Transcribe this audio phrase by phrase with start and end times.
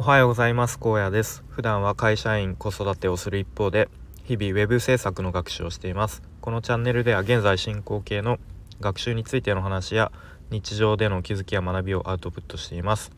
[0.00, 0.78] おはようございます。
[0.78, 1.44] 高野です。
[1.50, 3.90] 普段は会社員子育てをする一方で
[4.24, 6.22] 日々ウェブ制作の学習をしています。
[6.40, 8.38] このチャンネルでは現在進行形の
[8.80, 10.10] 学習についての話や
[10.48, 13.12] 日常での気づきや学びをアウトプットしています、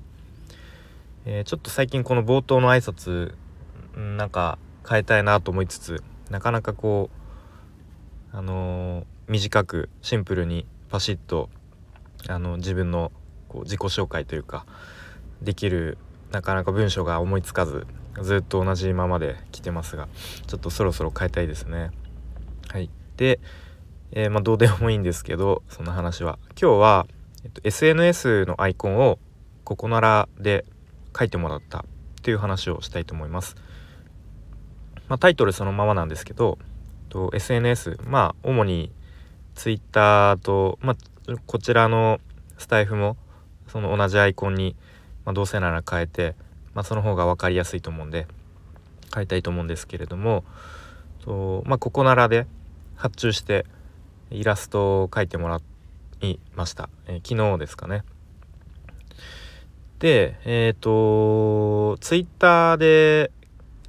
[1.25, 3.33] えー、ちょっと最近この冒頭の挨拶
[3.97, 7.11] なんか変えたいなと思いつつなかなかこ
[8.33, 11.49] うあのー、短くシンプルにパシッと
[12.27, 13.13] あの自分の
[13.49, 14.67] こう自己紹介というか
[15.43, 15.97] できる
[16.33, 17.87] なかなか文章が思いつかず
[18.21, 20.09] ずっと同じままで来てますが
[20.47, 21.91] ちょっとそろそろ変えたいですね。
[22.69, 23.39] はい、で、
[24.13, 27.07] えー、まあ、どうでもいいんですけどその話は今日は、
[27.45, 29.19] えっと、SNS のアイコンを
[29.65, 30.65] ここならで
[31.17, 31.85] 書いてもらったっ
[32.23, 33.57] ていう話をしたいと思います。
[35.09, 36.59] まあ、タイトルそのままなんですけど
[37.11, 38.91] と SNS まあ主に
[39.55, 42.21] Twitter と、まあ、こちらの
[42.57, 43.17] スタイフも
[43.69, 44.77] その同じアイコンに、
[45.25, 46.35] まあ、どうせなら変えて、
[46.75, 48.27] まあ、その方が分かりやすいと思うんで
[49.15, 50.45] 変えたいと思うんですけれども
[51.25, 52.47] と、まあ、ここならで
[52.97, 53.67] 発注して
[54.31, 55.61] イラストを描いてもら
[56.21, 58.05] いました、えー、昨日ですかね。
[59.99, 63.31] でえっ、ー、とツイッターで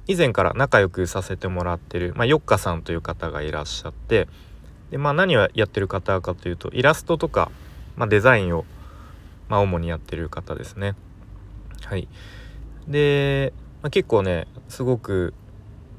[0.06, 4.28] 以前から仲良くさせてもらってる、まあ、よっかさんという方がいらっしゃって
[4.90, 7.50] で、まあ、何をやってる方かというとイラストとか、
[7.96, 8.64] まあ、デザインを
[9.48, 10.94] まあ、主にやってる方ですね。
[11.86, 12.08] はい。
[12.88, 15.34] で、まあ、結構ねすごく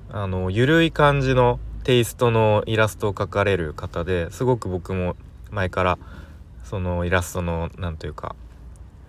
[0.10, 5.16] あの緩い感じのテイストのイラストを描かれる方ですごく僕も
[5.52, 6.00] 前から
[6.64, 8.36] そのイラストの何というか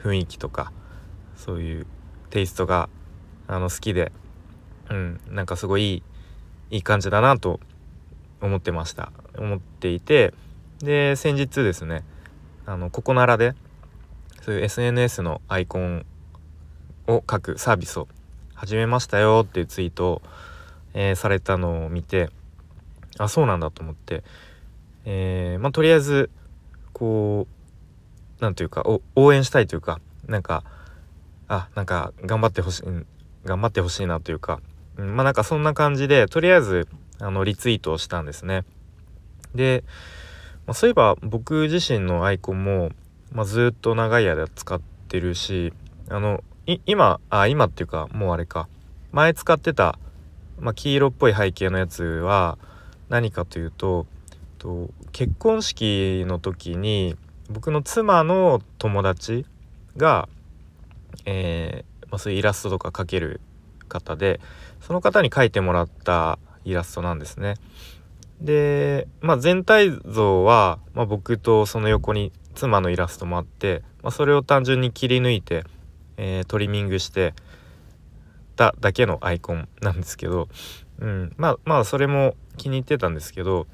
[0.03, 0.73] 雰囲気とか
[1.37, 1.87] そういう
[2.31, 2.89] テイストが
[3.47, 4.13] あの好きで、
[4.91, 6.03] うん、なんかすごいいい
[6.69, 7.61] いい感じだなと
[8.41, 10.35] 思ってました思っていて
[10.81, 12.03] で先日ですね
[12.67, 13.55] あのここならで
[14.43, 16.05] そういう SNS のアイコン
[17.09, 18.09] を書くサービスを
[18.55, 20.23] 始めましたよっていうツイートを、
[20.95, 22.31] えー、されたのを見て
[23.19, 24.25] あそうなんだと思って、
[25.05, 26.31] えー、まあ、とりあえず
[26.93, 28.85] こう何というか
[29.15, 30.65] 応援したいというかなんか
[31.49, 32.83] あなんか頑張ってほしい
[33.45, 34.61] 頑張ってほしいなというか、
[34.97, 36.89] うん、まあなんかそんな感じでとりあえず
[37.21, 38.65] あのリツイートをしたんですね。
[39.55, 39.85] で、
[40.67, 42.91] まあ、そういえば僕自身のアイコンも
[43.33, 45.73] まあ、ずっと長い間使ってるし
[46.09, 46.43] あの
[46.87, 48.69] 今あ今っていうかもうあれか
[49.13, 49.99] 前使ってた、
[50.59, 52.59] まあ、黄色っぽい背景のやつは
[53.09, 54.07] 何かというと
[54.59, 57.17] と結婚式の時に
[57.51, 59.47] 僕の妻の友達
[59.97, 60.29] が、
[61.25, 63.41] えーまあ、そういうイラストとか描ける
[63.89, 64.41] 方で
[64.81, 67.55] その方に描いてもらったイラストなんですね。
[68.41, 75.65] で、まあ、全体像は、まあ、僕とその横に妻のイラストもあって、まあ、それを単純に切り抜いて、
[76.17, 77.35] えー、トリミングして
[78.57, 80.49] ただけのアイコンなんですけど、
[80.99, 83.67] うん、まあまあそれも気に入ってたんですけど、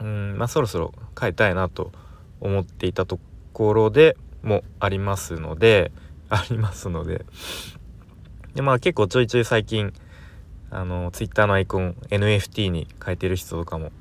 [0.00, 1.92] うんまあ、そろそろ変えたいなと
[2.40, 3.18] 思っていたと
[3.52, 5.92] ころでもありますので
[6.28, 7.24] ありますので。
[8.54, 9.92] でまあ結構ちょいちょい最近
[10.70, 13.92] あの Twitter のアイコン NFT に変えてる人とかも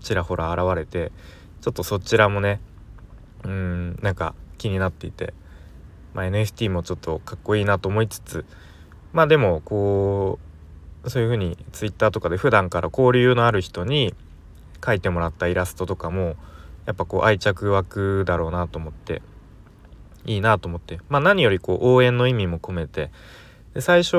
[0.00, 1.12] ちらほら現れて
[1.60, 2.60] ちょっとそちらもね
[3.44, 5.34] うんなんか気になっていて、
[6.14, 8.44] まあ、NFT もちょっとかっこいいなと思いつつ
[9.12, 10.38] まあでもこ
[11.04, 14.14] うそういう風に Twitter とかで普段から交流のある人に
[14.80, 16.36] 描いてもらったイラストとかも
[16.86, 19.22] やっぱこう愛着湧くだろうなと思って
[20.24, 23.10] いいなと思ってまあ何よりこう応援の意味も込めて
[23.74, 24.16] で最初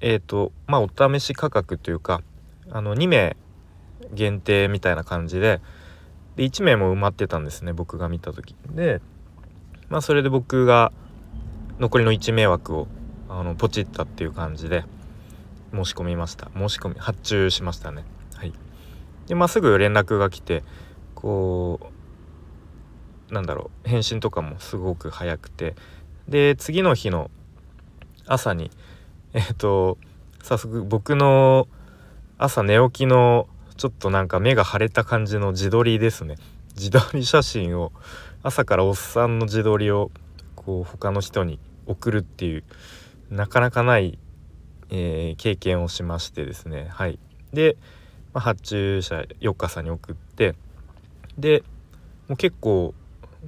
[0.00, 2.22] えっ、ー、とまあお試し価格というか
[2.70, 3.36] あの2名
[4.12, 5.60] 限定みたいな感じで
[6.36, 8.54] で1名も埋まってたんですね僕が見た時。
[8.70, 9.00] で
[9.88, 10.92] まあそれで僕が
[11.78, 12.88] 残りの1名枠を
[13.28, 14.84] あのポチったっていう感じで
[15.72, 16.50] 申し込みました。
[16.54, 18.04] 申し込み発注しましたね。
[18.34, 18.52] はい。
[19.26, 20.62] でまあすぐ連絡が来て
[21.14, 21.80] こ
[23.30, 25.74] うなんだろう返信とかもすごく早くて。
[26.28, 27.30] で次の日の
[28.26, 28.72] 朝に
[29.32, 29.96] えっ、と
[30.42, 31.68] 早速僕の
[32.38, 36.36] 朝寝起きのちょっとなんか目が腫れた感じの自撮りですね。
[36.74, 37.92] 自撮り写真を
[38.46, 40.12] 朝からおっさんの自撮りを
[40.54, 42.62] こう他の人に送るっていう
[43.28, 44.20] なかなかない、
[44.88, 46.86] えー、経験をしましてですね。
[46.88, 47.18] はい。
[47.52, 47.76] で、
[48.32, 50.54] まあ、発注者4日さんに送って
[51.36, 51.64] で
[52.28, 52.94] もう結構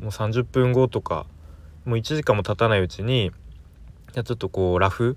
[0.01, 1.27] もう30分後とか
[1.85, 3.31] もう1時間も経たないうちに
[4.13, 5.17] じゃちょっとこうラフ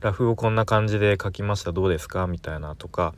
[0.00, 1.70] ラフをこんな感じで描きました。
[1.70, 2.26] どうですか？
[2.26, 3.14] みたいなとか。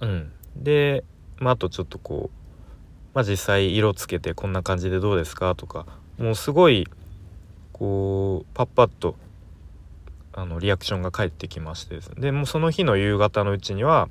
[0.00, 1.02] うん、で、
[1.40, 2.39] まあ、あとちょっとこう、
[3.14, 5.54] まあ、実際色つけてこんな感じでどうですか？
[5.54, 5.86] とか
[6.18, 6.86] もうすごい
[7.72, 9.16] こうパッパッと
[10.32, 12.14] あのリアクションが返ってきましてですね。
[12.20, 14.08] でもうその日の夕方のうちには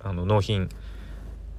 [0.00, 0.68] あの納品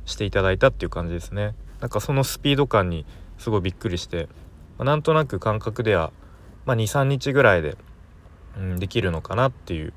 [0.05, 1.55] していただいたっていう感じですね。
[1.81, 3.05] なんかそのスピード感に
[3.37, 4.29] すごいびっくりして、
[4.77, 6.11] まあ、なんとなく感覚では、
[6.65, 7.77] まあ、23日ぐらいで、
[8.57, 9.93] うん、できるのかなっていう、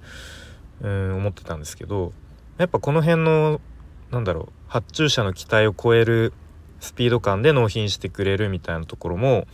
[0.83, 2.13] うん、思ってたんですけど
[2.59, 3.61] やっぱこの辺の
[4.11, 6.35] なんだろう発注者の期待を超える
[6.81, 9.47] スピード感で納品してくれるみたいなところも、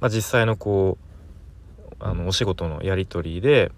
[0.00, 3.70] まあ、実際のこうあのお仕事のやり取りで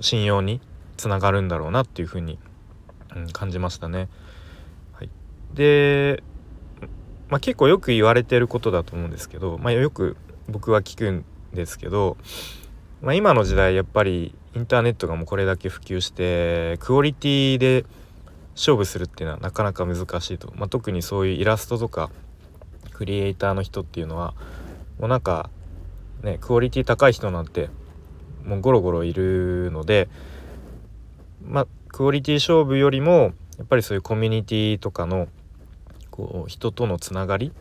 [0.00, 0.60] 信用に
[0.96, 2.38] つながるんだろうなっていうふうに、
[3.14, 4.08] うん、感じましたね。
[4.92, 5.10] はい、
[5.54, 6.22] で、
[7.28, 10.16] まあ、結構よく言われてることだと思うんですけど、まあ、よく
[10.48, 12.16] 僕は聞くんですけど、
[13.02, 17.84] まあ、今の時代やっぱりインターネットがもうこれだけ普及してクオリティで
[18.60, 22.10] 勝負するっていうのはなかなか難しいと、まあ、特にそういうイラストとか
[22.92, 24.34] クリエイターの人っていうのは
[24.98, 25.48] もうなんか
[26.22, 27.70] ねクオリティ高い人なんて
[28.44, 30.10] もうゴロゴロいるので
[31.42, 35.28] まあクオリティ勝負よりもやっぱりそういうコミュニティとかの
[36.10, 37.52] こう人とのつながり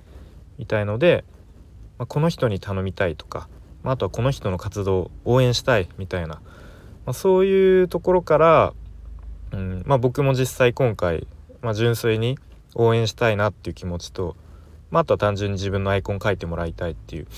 [0.57, 1.23] みたいので、
[1.97, 3.47] まあ、この人に頼みたいとか、
[3.83, 6.41] まあ、あとはこの人の活動を応援したいみたいな、ま
[7.07, 8.73] あ、そういうところから
[9.51, 11.27] うんまあ、僕も実際今回、
[11.61, 12.37] まあ、純粋に
[12.75, 14.35] 応援したいなっていう気持ちと、
[14.91, 17.29] まあ、あとは単純に自分のアイコン書いてもらいたいっていう、ま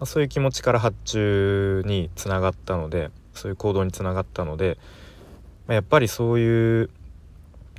[0.00, 4.78] あ、そういう気持ちから発注につながったのでそういう行動につながったので、
[5.66, 6.90] まあ、やっぱりそういう、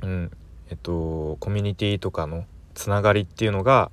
[0.02, 0.30] うん
[0.70, 2.44] えっと、コミュニティとかの
[2.74, 3.90] つながりっていうのが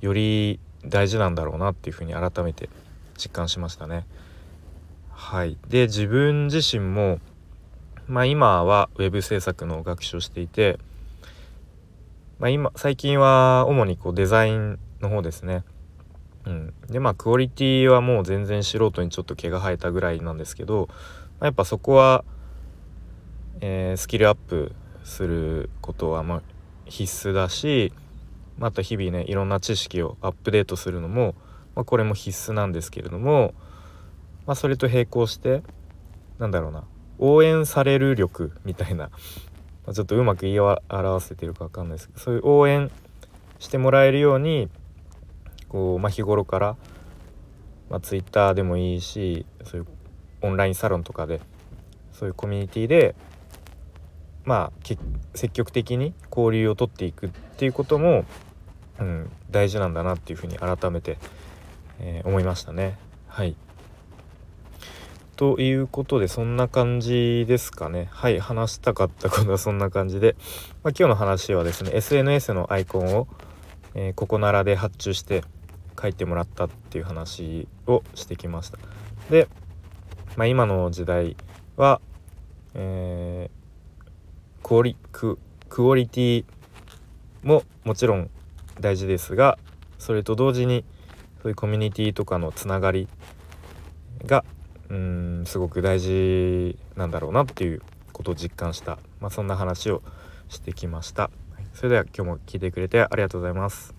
[0.00, 2.68] より大事なんだろうなっていうふうに改めて
[3.16, 4.04] 実感しましたね。
[5.10, 7.18] はい、で自分自身も
[8.08, 10.78] まあ、今はウェブ制作の学習をしていて、
[12.38, 15.64] まあ、今最近は主にこうデザインの方ですね。
[16.44, 20.94] うん、でまあクオリティはもう全然素人にちょっと毛が生えたぐらいなんですけど、ま
[21.40, 22.24] あ、やっぱそこは、
[23.60, 26.42] えー、スキルアップすることはま
[26.84, 27.92] 必須だし
[28.58, 31.34] また日々ねいろんな知識をアップデートするのも、
[31.74, 33.52] まあ、これも必須なんですけれども、
[34.46, 35.64] まあ、それと並行して
[36.38, 36.84] なんだろうな
[37.18, 39.10] 応援される力みたいな、
[39.86, 40.80] まちょっとうまく言い表
[41.20, 42.08] せてるか分かんないです。
[42.08, 42.90] けどそういう応援
[43.58, 44.68] してもらえるように
[45.68, 46.76] こう、まあ、日頃から、
[47.90, 49.86] まあ、Twitter でもいいしそういう
[50.42, 51.40] オンラインサロンとかで
[52.12, 53.14] そういうコミュニティで
[54.44, 54.86] まあ
[55.34, 57.28] 積極的に交流をとっていくっ
[57.58, 58.24] ていうことも、
[59.00, 61.18] うん、大事なんだなっていうふうに改めて、
[62.00, 62.96] えー、思いましたね。
[63.26, 63.56] はい。
[65.36, 68.08] ということでそんな感じですかね。
[68.10, 70.34] はい話したかったことは そんな感じで、
[70.82, 73.28] まあ、今日の話はですね SNS のアイコンを、
[73.94, 75.44] えー、ここならで発注して
[76.00, 78.78] 書いてもらったっていう話をしてきました。
[79.30, 79.48] で、
[80.36, 81.36] まあ、今の時代
[81.76, 82.00] は、
[82.72, 85.38] えー、クオリク
[85.68, 86.44] クオリティ
[87.42, 88.30] ももちろん
[88.80, 89.58] 大事ですが
[89.98, 90.86] それと同時に
[91.42, 93.06] そういうコミュニティとかのつながり
[94.24, 94.42] が
[94.88, 100.02] うんすごく大事なんだろうなっていうことを実感した、まあ、そんな話を
[100.48, 101.30] してきました。
[101.74, 103.95] それでは今日も聞いてくれてありがとうございます。